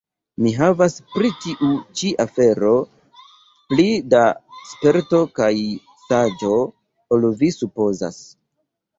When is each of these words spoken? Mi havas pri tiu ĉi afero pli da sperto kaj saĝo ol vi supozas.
Mi 0.43 0.51
havas 0.59 0.93
pri 1.15 1.29
tiu 1.41 1.67
ĉi 1.99 2.07
afero 2.23 2.71
pli 3.73 3.85
da 4.13 4.21
sperto 4.69 5.19
kaj 5.41 5.51
saĝo 6.07 6.55
ol 7.19 7.29
vi 7.43 7.51
supozas. 7.59 8.19